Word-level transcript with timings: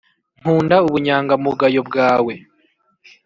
nkunda 0.41 0.75
ubunyangamugayo 0.87 1.79
bwawe 1.89 2.33